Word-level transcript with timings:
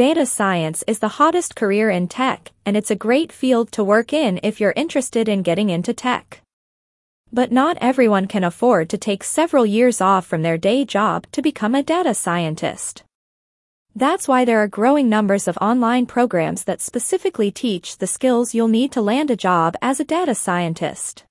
Data 0.00 0.24
science 0.24 0.82
is 0.86 1.00
the 1.00 1.20
hottest 1.20 1.54
career 1.54 1.90
in 1.90 2.08
tech, 2.08 2.52
and 2.64 2.74
it's 2.74 2.90
a 2.90 3.04
great 3.06 3.30
field 3.30 3.70
to 3.72 3.84
work 3.84 4.14
in 4.14 4.40
if 4.42 4.58
you're 4.58 4.72
interested 4.74 5.28
in 5.28 5.42
getting 5.42 5.68
into 5.68 5.92
tech. 5.92 6.40
But 7.30 7.52
not 7.52 7.76
everyone 7.82 8.26
can 8.26 8.42
afford 8.42 8.88
to 8.88 8.96
take 8.96 9.22
several 9.22 9.66
years 9.66 10.00
off 10.00 10.24
from 10.24 10.40
their 10.40 10.56
day 10.56 10.86
job 10.86 11.26
to 11.32 11.42
become 11.42 11.74
a 11.74 11.82
data 11.82 12.14
scientist. 12.14 13.02
That's 13.94 14.26
why 14.26 14.46
there 14.46 14.60
are 14.60 14.68
growing 14.68 15.10
numbers 15.10 15.46
of 15.46 15.58
online 15.58 16.06
programs 16.06 16.64
that 16.64 16.80
specifically 16.80 17.50
teach 17.50 17.98
the 17.98 18.06
skills 18.06 18.54
you'll 18.54 18.68
need 18.68 18.92
to 18.92 19.02
land 19.02 19.30
a 19.30 19.36
job 19.36 19.76
as 19.82 20.00
a 20.00 20.10
data 20.16 20.34
scientist. 20.34 21.24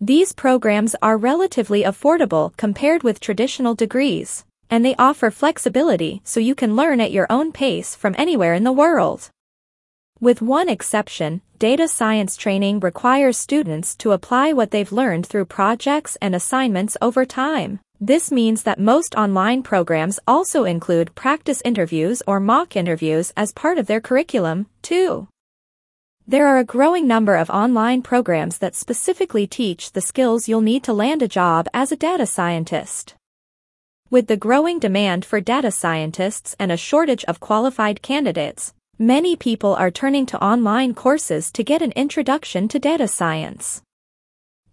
These 0.00 0.32
programs 0.32 0.96
are 1.00 1.16
relatively 1.16 1.84
affordable 1.84 2.56
compared 2.56 3.04
with 3.04 3.20
traditional 3.20 3.76
degrees 3.76 4.44
and 4.70 4.84
they 4.84 4.94
offer 4.96 5.30
flexibility 5.30 6.20
so 6.24 6.40
you 6.40 6.54
can 6.54 6.76
learn 6.76 7.00
at 7.00 7.12
your 7.12 7.26
own 7.30 7.52
pace 7.52 7.94
from 7.94 8.14
anywhere 8.18 8.54
in 8.54 8.64
the 8.64 8.72
world. 8.72 9.30
With 10.20 10.42
one 10.42 10.68
exception, 10.68 11.42
data 11.58 11.86
science 11.86 12.36
training 12.36 12.80
requires 12.80 13.36
students 13.36 13.94
to 13.96 14.12
apply 14.12 14.52
what 14.52 14.72
they've 14.72 14.90
learned 14.90 15.26
through 15.26 15.44
projects 15.44 16.16
and 16.20 16.34
assignments 16.34 16.96
over 17.00 17.24
time. 17.24 17.80
This 18.00 18.30
means 18.30 18.62
that 18.62 18.78
most 18.78 19.14
online 19.14 19.62
programs 19.62 20.20
also 20.26 20.64
include 20.64 21.14
practice 21.14 21.62
interviews 21.64 22.22
or 22.26 22.38
mock 22.38 22.76
interviews 22.76 23.32
as 23.36 23.52
part 23.52 23.78
of 23.78 23.86
their 23.86 24.00
curriculum, 24.00 24.66
too. 24.82 25.28
There 26.26 26.46
are 26.46 26.58
a 26.58 26.64
growing 26.64 27.08
number 27.08 27.36
of 27.36 27.48
online 27.48 28.02
programs 28.02 28.58
that 28.58 28.76
specifically 28.76 29.46
teach 29.46 29.92
the 29.92 30.00
skills 30.00 30.48
you'll 30.48 30.60
need 30.60 30.84
to 30.84 30.92
land 30.92 31.22
a 31.22 31.28
job 31.28 31.68
as 31.72 31.90
a 31.90 31.96
data 31.96 32.26
scientist. 32.26 33.14
With 34.10 34.26
the 34.26 34.38
growing 34.38 34.78
demand 34.78 35.26
for 35.26 35.38
data 35.38 35.70
scientists 35.70 36.56
and 36.58 36.72
a 36.72 36.78
shortage 36.78 37.26
of 37.26 37.40
qualified 37.40 38.00
candidates, 38.00 38.72
many 38.98 39.36
people 39.36 39.74
are 39.74 39.90
turning 39.90 40.24
to 40.26 40.42
online 40.42 40.94
courses 40.94 41.52
to 41.52 41.62
get 41.62 41.82
an 41.82 41.92
introduction 41.92 42.68
to 42.68 42.78
data 42.78 43.06
science. 43.06 43.82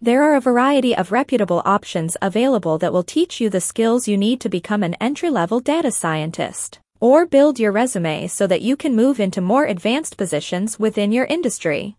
There 0.00 0.22
are 0.22 0.36
a 0.36 0.40
variety 0.40 0.96
of 0.96 1.12
reputable 1.12 1.60
options 1.66 2.16
available 2.22 2.78
that 2.78 2.94
will 2.94 3.02
teach 3.02 3.38
you 3.38 3.50
the 3.50 3.60
skills 3.60 4.08
you 4.08 4.16
need 4.16 4.40
to 4.40 4.48
become 4.48 4.82
an 4.82 4.94
entry-level 5.02 5.60
data 5.60 5.90
scientist, 5.90 6.78
or 6.98 7.26
build 7.26 7.60
your 7.60 7.72
resume 7.72 8.28
so 8.28 8.46
that 8.46 8.62
you 8.62 8.74
can 8.74 8.96
move 8.96 9.20
into 9.20 9.42
more 9.42 9.66
advanced 9.66 10.16
positions 10.16 10.78
within 10.78 11.12
your 11.12 11.26
industry. 11.26 11.94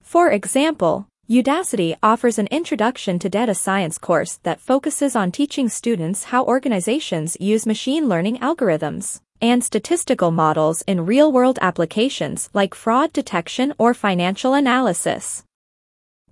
For 0.00 0.30
example, 0.30 1.08
Udacity 1.30 1.94
offers 2.02 2.38
an 2.38 2.46
Introduction 2.46 3.18
to 3.18 3.28
Data 3.28 3.54
Science 3.54 3.98
course 3.98 4.38
that 4.44 4.62
focuses 4.62 5.14
on 5.14 5.30
teaching 5.30 5.68
students 5.68 6.24
how 6.24 6.42
organizations 6.42 7.36
use 7.38 7.66
machine 7.66 8.08
learning 8.08 8.38
algorithms 8.38 9.20
and 9.42 9.62
statistical 9.62 10.30
models 10.30 10.80
in 10.86 11.04
real-world 11.04 11.58
applications 11.60 12.48
like 12.54 12.74
fraud 12.74 13.12
detection 13.12 13.74
or 13.76 13.92
financial 13.92 14.54
analysis. 14.54 15.44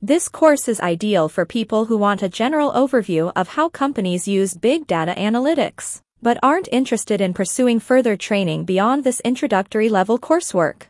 This 0.00 0.30
course 0.30 0.66
is 0.66 0.80
ideal 0.80 1.28
for 1.28 1.44
people 1.44 1.84
who 1.84 1.98
want 1.98 2.22
a 2.22 2.31
general 2.31 2.72
overview 2.72 3.31
of 3.36 3.48
how 3.48 3.69
companies 3.69 4.27
use 4.27 4.55
big 4.55 4.86
data 4.86 5.14
analytics, 5.19 6.00
but 6.22 6.38
aren't 6.42 6.70
interested 6.72 7.20
in 7.20 7.34
pursuing 7.34 7.81
further 7.81 8.16
training 8.16 8.64
beyond 8.64 9.05
this 9.05 9.20
introductory 9.20 9.91
level 9.91 10.19
coursework. 10.19 10.84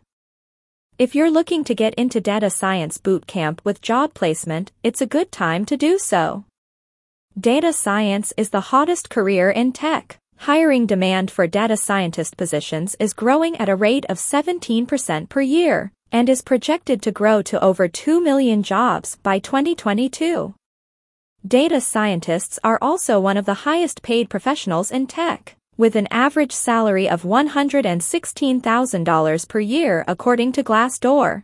If 0.98 1.14
you're 1.14 1.30
looking 1.30 1.62
to 1.64 1.74
get 1.74 1.92
into 1.96 2.22
data 2.22 2.48
science 2.48 2.96
bootcamp 2.96 3.58
with 3.64 3.82
job 3.82 4.14
placement, 4.14 4.72
it's 4.82 5.02
a 5.02 5.06
good 5.06 5.30
time 5.30 5.66
to 5.66 5.76
do 5.76 5.98
so. 5.98 6.46
Data 7.38 7.74
science 7.74 8.32
is 8.38 8.48
the 8.48 8.72
hottest 8.72 9.10
career 9.10 9.50
in 9.50 9.72
tech. 9.72 10.16
Hiring 10.38 10.86
demand 10.86 11.30
for 11.30 11.46
data 11.46 11.76
scientist 11.76 12.38
positions 12.38 12.96
is 12.98 13.12
growing 13.12 13.58
at 13.58 13.68
a 13.68 13.76
rate 13.76 14.06
of 14.08 14.16
17% 14.16 15.28
per 15.28 15.42
year 15.42 15.92
and 16.10 16.30
is 16.30 16.40
projected 16.40 17.02
to 17.02 17.12
grow 17.12 17.42
to 17.42 17.62
over 17.62 17.88
2 17.88 18.22
million 18.22 18.62
jobs 18.62 19.18
by 19.22 19.38
2022. 19.38 20.54
Data 21.46 21.80
scientists 21.82 22.58
are 22.64 22.78
also 22.80 23.20
one 23.20 23.36
of 23.36 23.44
the 23.44 23.66
highest 23.68 24.00
paid 24.00 24.30
professionals 24.30 24.90
in 24.90 25.06
tech 25.06 25.56
with 25.76 25.96
an 25.96 26.08
average 26.10 26.52
salary 26.52 27.08
of 27.08 27.22
$116,000 27.22 29.48
per 29.48 29.60
year 29.60 30.04
according 30.08 30.52
to 30.52 30.64
Glassdoor. 30.64 31.42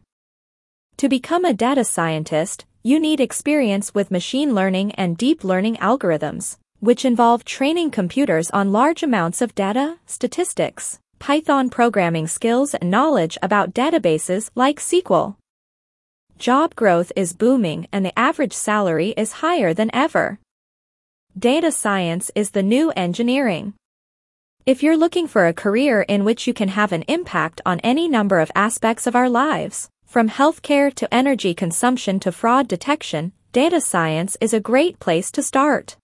To 0.96 1.08
become 1.08 1.44
a 1.44 1.52
data 1.52 1.84
scientist, 1.84 2.64
you 2.82 2.98
need 2.98 3.20
experience 3.20 3.94
with 3.94 4.10
machine 4.10 4.54
learning 4.54 4.92
and 4.92 5.16
deep 5.16 5.44
learning 5.44 5.76
algorithms, 5.76 6.56
which 6.80 7.04
involve 7.04 7.44
training 7.44 7.90
computers 7.90 8.50
on 8.50 8.72
large 8.72 9.02
amounts 9.02 9.40
of 9.40 9.54
data, 9.54 9.98
statistics, 10.06 10.98
Python 11.18 11.70
programming 11.70 12.26
skills 12.26 12.74
and 12.74 12.90
knowledge 12.90 13.38
about 13.40 13.72
databases 13.72 14.50
like 14.56 14.80
SQL. 14.80 15.36
Job 16.38 16.74
growth 16.74 17.12
is 17.14 17.34
booming 17.34 17.86
and 17.92 18.04
the 18.04 18.18
average 18.18 18.52
salary 18.52 19.14
is 19.16 19.34
higher 19.34 19.72
than 19.72 19.94
ever. 19.94 20.40
Data 21.38 21.70
science 21.70 22.32
is 22.34 22.50
the 22.50 22.64
new 22.64 22.90
engineering. 22.96 23.74
If 24.64 24.80
you're 24.80 24.96
looking 24.96 25.26
for 25.26 25.48
a 25.48 25.52
career 25.52 26.02
in 26.02 26.22
which 26.22 26.46
you 26.46 26.54
can 26.54 26.68
have 26.68 26.92
an 26.92 27.02
impact 27.08 27.60
on 27.66 27.80
any 27.80 28.06
number 28.06 28.38
of 28.38 28.52
aspects 28.54 29.08
of 29.08 29.16
our 29.16 29.28
lives, 29.28 29.90
from 30.06 30.28
healthcare 30.28 30.94
to 30.94 31.12
energy 31.12 31.52
consumption 31.52 32.20
to 32.20 32.30
fraud 32.30 32.68
detection, 32.68 33.32
data 33.50 33.80
science 33.80 34.36
is 34.40 34.54
a 34.54 34.60
great 34.60 35.00
place 35.00 35.32
to 35.32 35.42
start. 35.42 35.96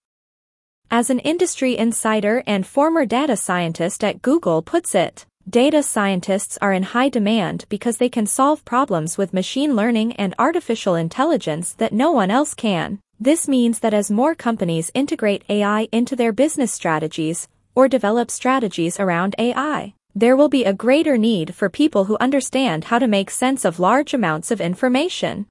As 0.91 1.09
an 1.09 1.19
industry 1.19 1.77
insider 1.77 2.43
and 2.45 2.67
former 2.67 3.05
data 3.05 3.37
scientist 3.37 4.03
at 4.03 4.21
Google 4.21 4.61
puts 4.61 4.93
it, 4.93 5.25
data 5.49 5.81
scientists 5.81 6.57
are 6.61 6.73
in 6.73 6.83
high 6.83 7.07
demand 7.07 7.63
because 7.69 7.95
they 7.95 8.09
can 8.09 8.25
solve 8.25 8.65
problems 8.65 9.17
with 9.17 9.33
machine 9.33 9.73
learning 9.73 10.11
and 10.17 10.35
artificial 10.37 10.95
intelligence 10.95 11.71
that 11.75 11.93
no 11.93 12.11
one 12.11 12.29
else 12.29 12.53
can. 12.53 12.99
This 13.21 13.47
means 13.47 13.79
that 13.79 13.93
as 13.93 14.11
more 14.11 14.35
companies 14.35 14.91
integrate 14.93 15.45
AI 15.47 15.87
into 15.93 16.17
their 16.17 16.33
business 16.33 16.73
strategies, 16.73 17.47
or 17.75 17.87
develop 17.87 18.31
strategies 18.31 18.99
around 18.99 19.35
AI. 19.37 19.93
There 20.15 20.35
will 20.35 20.49
be 20.49 20.65
a 20.65 20.73
greater 20.73 21.17
need 21.17 21.55
for 21.55 21.69
people 21.69 22.05
who 22.05 22.17
understand 22.19 22.85
how 22.85 22.99
to 22.99 23.07
make 23.07 23.29
sense 23.29 23.63
of 23.63 23.79
large 23.79 24.13
amounts 24.13 24.51
of 24.51 24.59
information. 24.59 25.45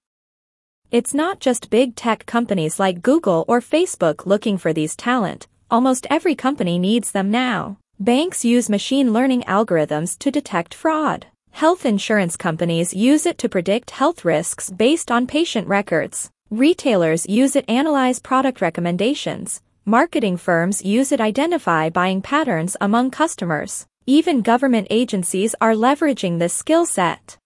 It's 0.91 1.15
not 1.15 1.39
just 1.39 1.71
big 1.71 1.95
tech 1.97 2.27
companies 2.27 2.81
like 2.81 3.03
Google 3.03 3.45
or 3.47 3.61
Facebook 3.61 4.27
looking 4.27 4.59
for 4.59 4.73
these 4.73 4.97
talent, 4.97 5.47
almost 5.71 6.07
every 6.09 6.34
company 6.34 6.78
needs 6.78 7.12
them 7.12 7.31
now. 7.31 7.78
Banks 8.01 8.45
use 8.45 8.71
machine 8.71 9.12
learning 9.12 9.43
algorithms 9.43 10.19
to 10.19 10.31
detect 10.31 10.73
fraud. 10.73 11.27
Health 11.51 11.84
insurance 11.84 12.37
companies 12.37 12.95
use 12.95 13.27
it 13.27 13.39
to 13.39 13.49
predict 13.49 13.91
health 13.91 14.25
risks 14.25 14.71
based 14.71 15.11
on 15.11 15.27
patient 15.27 15.67
records. 15.67 16.31
Retailers 16.51 17.27
use 17.27 17.57
it 17.57 17.65
analyze 17.69 18.21
product 18.21 18.61
recommendations. 18.61 19.61
Marketing 19.88 20.37
firms 20.37 20.84
use 20.84 21.12
it 21.12 21.19
identify 21.19 21.88
buying 21.88 22.21
patterns 22.21 22.76
among 22.78 23.10
customers. 23.10 23.87
Even 24.06 24.43
government 24.43 24.87
agencies 24.91 25.54
are 25.62 25.72
leveraging 25.72 26.38
this 26.38 26.53
skill 26.53 26.84
set. 26.84 27.38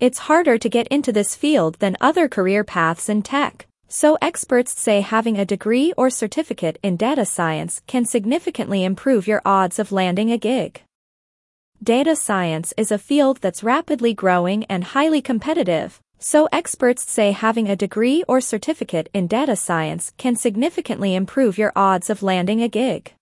It's 0.00 0.20
harder 0.30 0.56
to 0.56 0.70
get 0.70 0.88
into 0.88 1.12
this 1.12 1.36
field 1.36 1.76
than 1.78 1.98
other 2.00 2.26
career 2.26 2.64
paths 2.64 3.10
in 3.10 3.20
tech, 3.20 3.66
so 3.86 4.16
experts 4.22 4.80
say 4.80 5.02
having 5.02 5.36
a 5.36 5.44
degree 5.44 5.92
or 5.98 6.08
certificate 6.08 6.78
in 6.82 6.96
data 6.96 7.26
science 7.26 7.82
can 7.86 8.06
significantly 8.06 8.82
improve 8.82 9.28
your 9.28 9.42
odds 9.44 9.78
of 9.78 9.92
landing 9.92 10.32
a 10.32 10.38
gig. 10.38 10.80
Data 11.82 12.16
science 12.16 12.72
is 12.78 12.90
a 12.90 12.96
field 12.96 13.42
that's 13.42 13.62
rapidly 13.62 14.14
growing 14.14 14.64
and 14.70 14.84
highly 14.84 15.20
competitive, 15.20 16.00
so 16.22 16.48
experts 16.52 17.10
say 17.10 17.32
having 17.32 17.68
a 17.68 17.76
degree 17.76 18.24
or 18.28 18.40
certificate 18.40 19.08
in 19.12 19.26
data 19.26 19.56
science 19.56 20.12
can 20.16 20.36
significantly 20.36 21.14
improve 21.14 21.58
your 21.58 21.72
odds 21.74 22.08
of 22.08 22.22
landing 22.22 22.62
a 22.62 22.68
gig. 22.68 23.12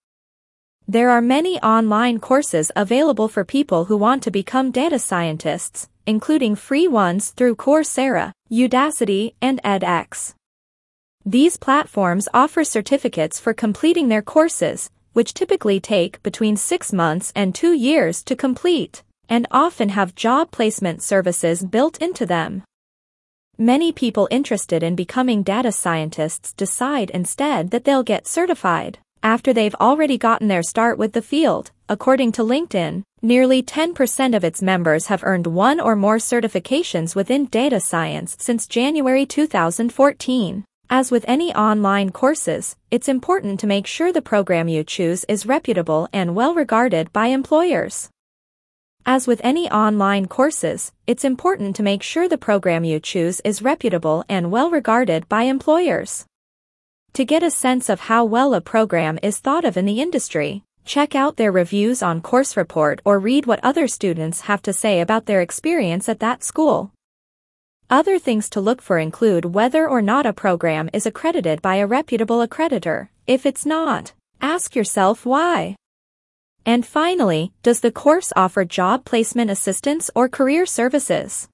There 0.87 1.11
are 1.11 1.23
many 1.23 1.61
online 1.61 2.19
courses 2.19 2.73
available 2.75 3.29
for 3.29 3.45
people 3.45 3.85
who 3.85 3.97
want 3.97 4.23
to 4.25 4.31
become 4.31 4.71
data 4.71 4.99
scientists, 4.99 5.89
including 6.07 6.57
free 6.57 6.89
ones 6.89 7.31
through 7.31 7.57
Coursera, 7.57 8.33
Udacity, 8.51 9.35
and 9.41 9.63
edX. 9.63 10.35
These 11.25 11.59
platforms 11.59 12.29
offer 12.35 12.65
certificates 12.65 13.39
for 13.39 13.55
completing 13.55 14.09
their 14.09 14.23
courses, 14.23 14.91
which 15.13 15.35
typically 15.35 15.79
take 15.79 16.23
between 16.23 16.57
six 16.57 16.93
months 16.93 17.33
and 17.37 17.55
two 17.55 17.73
years 17.73 18.23
to 18.25 18.35
complete, 18.35 19.03
and 19.29 19.47
often 19.51 19.91
have 19.91 20.15
job 20.15 20.51
placement 20.51 21.03
services 21.03 21.63
built 21.63 21.99
into 21.99 22.27
them. 22.27 22.65
Many 23.61 23.93
people 23.93 24.27
interested 24.31 24.83
in 24.83 24.97
becoming 24.97 25.43
data 25.43 25.71
scientists 25.71 26.55
decide 26.55 27.11
instead 27.11 27.73
that 27.73 27.85
they'll 27.85 28.03
get 28.03 28.27
certified 28.27 28.99
after 29.23 29.53
they've 29.53 29.75
already 29.75 30.17
gotten 30.17 30.49
their 30.49 30.63
start 30.63 30.97
with 30.97 31.13
the 31.13 31.21
field. 31.21 31.71
According 31.87 32.33
to 32.33 32.43
LinkedIn, 32.43 33.03
nearly 33.21 33.63
10% 33.63 34.35
of 34.35 34.45
its 34.45 34.63
members 34.63 35.09
have 35.09 35.23
earned 35.23 35.47
one 35.47 35.79
or 35.79 35.95
more 35.95 36.17
certifications 36.17 37.15
within 37.15 37.49
data 37.49 37.81
science 37.81 38.35
since 38.41 38.67
January 38.67 39.27
2014. 39.27 40.65
As 40.89 41.11
with 41.11 41.27
any 41.29 41.55
online 41.55 42.13
courses, 42.13 42.77
it's 42.91 43.11
important 43.11 43.61
to 43.61 43.67
make 43.67 43.87
sure 43.87 44.11
the 44.11 44.23
program 44.23 44.69
you 44.69 44.85
choose 44.85 45.27
is 45.29 45.45
reputable 45.45 46.09
and 46.15 46.35
well 46.35 46.55
regarded 46.55 47.13
by 47.13 47.27
employers. 47.27 48.09
As 49.07 49.27
with 49.27 49.41
any 49.43 49.71
online 49.71 50.27
courses, 50.27 50.93
it's 51.07 51.25
important 51.25 51.75
to 51.77 51.83
make 51.83 52.03
sure 52.03 52.29
the 52.29 52.39
program 52.39 52.85
you 52.85 53.01
choose 53.01 53.41
is 53.41 53.63
reputable 53.63 54.25
and 54.29 54.51
well 54.51 54.71
regarded 54.71 55.29
by 55.29 55.43
employers. 55.45 56.27
To 57.15 57.25
get 57.25 57.43
a 57.43 57.51
sense 57.51 57.89
of 57.89 58.01
how 58.01 58.25
well 58.25 58.55
a 58.55 58.61
program 58.61 59.19
is 59.23 59.39
thought 59.39 59.65
of 59.65 59.77
in 59.77 59.87
the 59.87 60.01
industry, 60.01 60.63
check 60.85 61.15
out 61.15 61.37
their 61.37 61.51
reviews 61.51 62.03
on 62.03 62.21
Course 62.21 62.57
Report 62.57 63.01
or 63.05 63.19
read 63.19 63.47
what 63.47 63.65
other 63.65 63.89
students 63.89 64.43
have 64.43 64.63
to 64.63 64.73
say 64.73 65.01
about 65.01 65.27
their 65.27 65.41
experience 65.41 66.09
at 66.09 66.21
that 66.21 66.45
school. 66.45 66.93
Other 67.89 68.21
things 68.21 68.49
to 68.51 68.61
look 68.61 68.81
for 68.81 68.99
include 68.99 69.47
whether 69.47 69.89
or 69.89 70.01
not 70.03 70.25
a 70.25 70.33
program 70.33 70.89
is 70.93 71.07
accredited 71.07 71.61
by 71.63 71.77
a 71.77 71.87
reputable 71.87 72.47
accreditor. 72.47 73.09
If 73.27 73.45
it's 73.45 73.67
not, 73.67 74.13
ask 74.41 74.77
yourself 74.77 75.27
why. 75.27 75.75
And 76.67 76.85
finally, 76.85 77.53
does 77.63 77.81
the 77.81 77.91
course 77.91 78.33
offer 78.37 78.65
job 78.65 79.05
placement 79.05 79.51
assistance 79.51 80.11
or 80.15 80.29
career 80.29 80.67
services? 80.67 81.49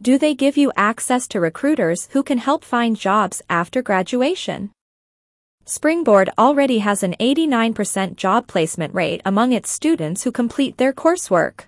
Do 0.00 0.18
they 0.18 0.34
give 0.34 0.56
you 0.56 0.72
access 0.76 1.28
to 1.28 1.40
recruiters 1.40 2.08
who 2.12 2.22
can 2.22 2.38
help 2.38 2.64
find 2.64 2.96
jobs 2.96 3.42
after 3.48 3.82
graduation? 3.82 4.70
Springboard 5.64 6.28
already 6.36 6.80
has 6.80 7.04
an 7.04 7.14
89% 7.20 8.16
job 8.16 8.48
placement 8.48 8.94
rate 8.94 9.22
among 9.24 9.52
its 9.52 9.70
students 9.70 10.24
who 10.24 10.32
complete 10.32 10.76
their 10.76 10.92
coursework. 10.92 11.66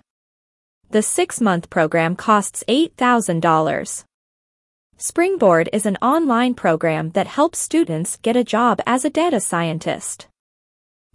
The 0.89 1.01
six-month 1.01 1.69
program 1.69 2.15
costs 2.15 2.63
$8,000. 2.67 4.03
Springboard 4.97 5.69
is 5.71 5.85
an 5.85 5.97
online 6.01 6.53
program 6.53 7.11
that 7.11 7.27
helps 7.27 7.59
students 7.59 8.17
get 8.21 8.35
a 8.35 8.43
job 8.43 8.81
as 8.85 9.05
a 9.05 9.09
data 9.09 9.39
scientist. 9.39 10.27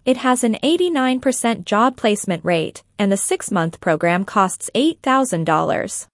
It 0.03 0.17
has 0.17 0.43
an 0.43 0.55
89% 0.63 1.63
job 1.63 1.95
placement 1.95 2.43
rate, 2.43 2.81
and 2.97 3.11
the 3.11 3.17
six-month 3.17 3.79
program 3.79 4.25
costs 4.25 4.71
$8,000. 4.73 6.07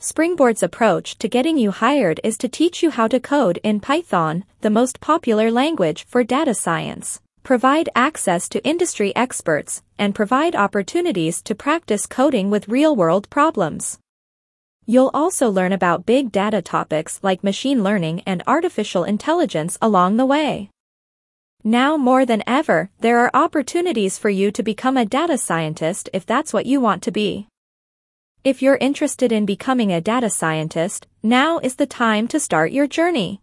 Springboard's 0.00 0.64
approach 0.64 1.16
to 1.18 1.28
getting 1.28 1.58
you 1.58 1.70
hired 1.70 2.20
is 2.24 2.36
to 2.38 2.48
teach 2.48 2.82
you 2.82 2.90
how 2.90 3.06
to 3.06 3.20
code 3.20 3.60
in 3.62 3.78
Python, 3.78 4.44
the 4.62 4.70
most 4.70 5.00
popular 5.00 5.48
language 5.48 6.06
for 6.06 6.24
data 6.24 6.54
science, 6.54 7.20
provide 7.44 7.88
access 7.94 8.48
to 8.48 8.64
industry 8.64 9.14
experts, 9.14 9.82
and 9.96 10.12
provide 10.12 10.56
opportunities 10.56 11.40
to 11.42 11.54
practice 11.54 12.04
coding 12.04 12.50
with 12.50 12.68
real-world 12.68 13.30
problems. 13.30 14.00
You'll 14.86 15.12
also 15.14 15.48
learn 15.50 15.72
about 15.72 16.04
big 16.04 16.32
data 16.32 16.62
topics 16.62 17.20
like 17.22 17.44
machine 17.44 17.84
learning 17.84 18.22
and 18.26 18.42
artificial 18.48 19.04
intelligence 19.04 19.78
along 19.80 20.16
the 20.16 20.26
way. 20.26 20.70
Now 21.64 21.96
more 21.96 22.24
than 22.24 22.44
ever, 22.46 22.90
there 23.00 23.18
are 23.18 23.30
opportunities 23.34 24.16
for 24.16 24.30
you 24.30 24.52
to 24.52 24.62
become 24.62 24.96
a 24.96 25.04
data 25.04 25.36
scientist 25.36 26.08
if 26.12 26.24
that's 26.24 26.52
what 26.52 26.66
you 26.66 26.80
want 26.80 27.02
to 27.02 27.10
be. 27.10 27.48
If 28.44 28.62
you're 28.62 28.76
interested 28.76 29.32
in 29.32 29.44
becoming 29.44 29.90
a 29.90 30.00
data 30.00 30.30
scientist, 30.30 31.08
now 31.20 31.58
is 31.58 31.74
the 31.74 31.86
time 31.86 32.28
to 32.28 32.38
start 32.38 32.70
your 32.70 32.86
journey. 32.86 33.40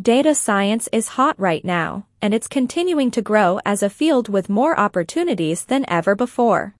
Data 0.00 0.36
science 0.36 0.88
is 0.92 1.08
hot 1.08 1.34
right 1.36 1.64
now, 1.64 2.06
and 2.22 2.32
it's 2.32 2.46
continuing 2.46 3.10
to 3.10 3.22
grow 3.22 3.58
as 3.64 3.82
a 3.82 3.90
field 3.90 4.28
with 4.28 4.48
more 4.48 4.78
opportunities 4.78 5.64
than 5.64 5.84
ever 5.88 6.14
before. 6.14 6.76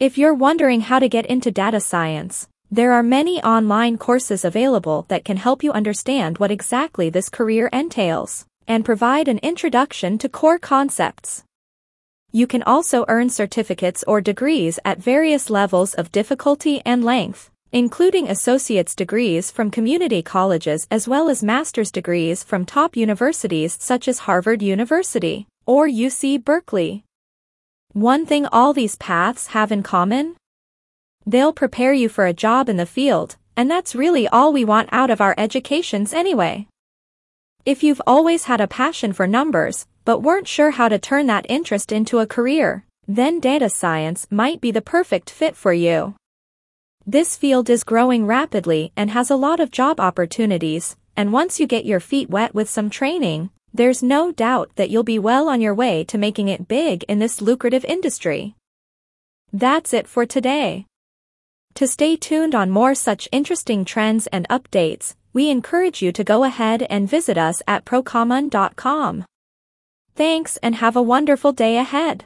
If 0.00 0.16
you're 0.16 0.32
wondering 0.32 0.80
how 0.80 0.98
to 0.98 1.10
get 1.10 1.26
into 1.26 1.50
data 1.50 1.80
science, 1.80 2.48
there 2.70 2.92
are 2.92 3.02
many 3.02 3.42
online 3.42 3.98
courses 3.98 4.46
available 4.46 5.04
that 5.08 5.26
can 5.26 5.36
help 5.36 5.62
you 5.62 5.72
understand 5.72 6.38
what 6.38 6.50
exactly 6.50 7.10
this 7.10 7.28
career 7.28 7.66
entails 7.66 8.46
and 8.66 8.84
provide 8.84 9.28
an 9.28 9.38
introduction 9.38 10.18
to 10.18 10.28
core 10.28 10.58
concepts. 10.58 11.44
You 12.30 12.46
can 12.46 12.62
also 12.62 13.04
earn 13.08 13.28
certificates 13.28 14.02
or 14.06 14.20
degrees 14.20 14.78
at 14.84 14.98
various 14.98 15.50
levels 15.50 15.92
of 15.94 16.10
difficulty 16.12 16.80
and 16.84 17.04
length, 17.04 17.50
including 17.72 18.28
associate's 18.28 18.94
degrees 18.94 19.50
from 19.50 19.70
community 19.70 20.22
colleges 20.22 20.86
as 20.90 21.06
well 21.06 21.28
as 21.28 21.42
master's 21.42 21.90
degrees 21.90 22.42
from 22.42 22.64
top 22.64 22.96
universities 22.96 23.76
such 23.80 24.08
as 24.08 24.20
Harvard 24.20 24.62
University 24.62 25.46
or 25.66 25.86
UC 25.86 26.42
Berkeley. 26.42 27.04
One 27.92 28.24
thing 28.24 28.46
all 28.46 28.72
these 28.72 28.96
paths 28.96 29.48
have 29.48 29.70
in 29.70 29.82
common? 29.82 30.36
They'll 31.26 31.52
prepare 31.52 31.92
you 31.92 32.08
for 32.08 32.26
a 32.26 32.32
job 32.32 32.68
in 32.68 32.78
the 32.78 32.86
field, 32.86 33.36
and 33.56 33.70
that's 33.70 33.94
really 33.94 34.26
all 34.26 34.52
we 34.52 34.64
want 34.64 34.88
out 34.90 35.10
of 35.10 35.20
our 35.20 35.34
educations 35.36 36.12
anyway. 36.12 36.66
If 37.64 37.84
you've 37.84 38.02
always 38.08 38.44
had 38.44 38.60
a 38.60 38.66
passion 38.66 39.12
for 39.12 39.28
numbers, 39.28 39.86
but 40.04 40.18
weren't 40.18 40.48
sure 40.48 40.72
how 40.72 40.88
to 40.88 40.98
turn 40.98 41.28
that 41.28 41.46
interest 41.48 41.92
into 41.92 42.18
a 42.18 42.26
career, 42.26 42.84
then 43.06 43.38
data 43.38 43.68
science 43.68 44.26
might 44.32 44.60
be 44.60 44.72
the 44.72 44.82
perfect 44.82 45.30
fit 45.30 45.54
for 45.54 45.72
you. 45.72 46.16
This 47.06 47.36
field 47.36 47.70
is 47.70 47.84
growing 47.84 48.26
rapidly 48.26 48.90
and 48.96 49.10
has 49.10 49.30
a 49.30 49.36
lot 49.36 49.60
of 49.60 49.70
job 49.70 50.00
opportunities, 50.00 50.96
and 51.16 51.32
once 51.32 51.60
you 51.60 51.68
get 51.68 51.84
your 51.84 52.00
feet 52.00 52.28
wet 52.28 52.52
with 52.52 52.68
some 52.68 52.90
training, 52.90 53.50
there's 53.72 54.02
no 54.02 54.32
doubt 54.32 54.72
that 54.74 54.90
you'll 54.90 55.04
be 55.04 55.20
well 55.20 55.48
on 55.48 55.60
your 55.60 55.74
way 55.74 56.02
to 56.04 56.18
making 56.18 56.48
it 56.48 56.66
big 56.66 57.04
in 57.04 57.20
this 57.20 57.40
lucrative 57.40 57.84
industry. 57.84 58.56
That's 59.52 59.94
it 59.94 60.08
for 60.08 60.26
today. 60.26 60.86
To 61.74 61.86
stay 61.86 62.16
tuned 62.16 62.56
on 62.56 62.70
more 62.70 62.96
such 62.96 63.28
interesting 63.30 63.84
trends 63.84 64.26
and 64.26 64.48
updates, 64.48 65.14
we 65.32 65.50
encourage 65.50 66.02
you 66.02 66.12
to 66.12 66.24
go 66.24 66.44
ahead 66.44 66.82
and 66.90 67.08
visit 67.08 67.38
us 67.38 67.62
at 67.66 67.84
procommon.com. 67.84 69.24
Thanks 70.14 70.56
and 70.58 70.74
have 70.76 70.96
a 70.96 71.02
wonderful 71.02 71.52
day 71.52 71.78
ahead. 71.78 72.24